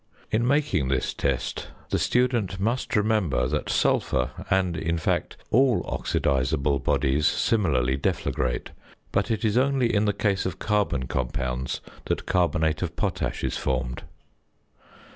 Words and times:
In 0.31 0.47
making 0.47 0.87
this 0.87 1.13
test 1.13 1.67
the 1.91 1.99
student 1.99 2.59
must 2.59 2.95
remember 2.95 3.45
that 3.45 3.69
sulphur 3.69 4.31
and, 4.49 4.75
in 4.75 4.97
fact, 4.97 5.37
all 5.51 5.83
oxidisable 5.83 6.79
bodies 6.83 7.27
similarly 7.27 7.97
deflagrate, 7.99 8.69
but 9.11 9.29
it 9.29 9.45
is 9.45 9.59
only 9.59 9.93
in 9.93 10.05
the 10.05 10.11
case 10.13 10.47
of 10.47 10.57
carbon 10.57 11.05
compounds 11.05 11.81
that 12.05 12.25
carbonate 12.25 12.81
of 12.81 12.95
potash 12.95 13.43
is 13.43 13.57
formed. 13.57 14.01